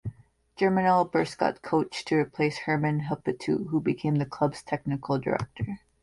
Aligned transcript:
Germinal 0.55 1.07
Beerschot 1.07 1.61
coach 1.61 2.03
to 2.05 2.15
replace 2.15 2.57
Herman 2.57 3.01
Helleputte 3.01 3.69
who 3.69 3.79
became 3.79 4.15
the 4.15 4.25
club's 4.25 4.63
technical 4.63 5.19
director. 5.19 5.81